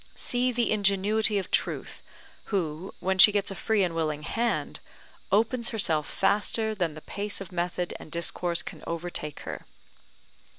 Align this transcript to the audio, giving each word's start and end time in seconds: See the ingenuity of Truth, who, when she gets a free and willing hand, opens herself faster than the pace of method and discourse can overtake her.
See 0.15 0.51
the 0.51 0.71
ingenuity 0.71 1.37
of 1.37 1.51
Truth, 1.51 2.01
who, 2.45 2.91
when 3.01 3.19
she 3.19 3.31
gets 3.31 3.51
a 3.51 3.55
free 3.55 3.83
and 3.83 3.93
willing 3.93 4.23
hand, 4.23 4.79
opens 5.31 5.69
herself 5.69 6.09
faster 6.09 6.73
than 6.73 6.95
the 6.95 7.01
pace 7.01 7.39
of 7.39 7.51
method 7.51 7.93
and 7.99 8.11
discourse 8.11 8.63
can 8.63 8.83
overtake 8.87 9.41
her. 9.41 9.63